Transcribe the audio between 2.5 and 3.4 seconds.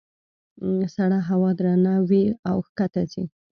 ښکته ځي.